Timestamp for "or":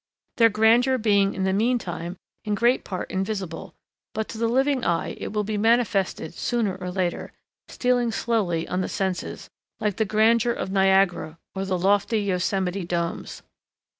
6.77-6.89, 11.53-11.65